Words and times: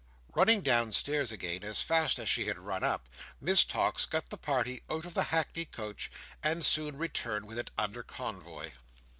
Running 0.33 0.61
downstairs 0.61 1.31
again 1.31 1.63
as 1.63 1.83
fast 1.83 2.17
as 2.17 2.27
she 2.27 2.45
had 2.45 2.57
run 2.57 2.83
up, 2.83 3.07
Miss 3.39 3.63
Tox 3.63 4.07
got 4.07 4.31
the 4.31 4.35
party 4.39 4.81
out 4.89 5.05
of 5.05 5.13
the 5.13 5.25
hackney 5.25 5.65
coach, 5.65 6.09
and 6.41 6.65
soon 6.65 6.97
returned 6.97 7.45
with 7.45 7.59
it 7.59 7.69
under 7.77 8.01
convoy. 8.01 8.71